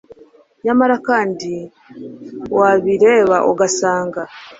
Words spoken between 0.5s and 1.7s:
nyamara kandi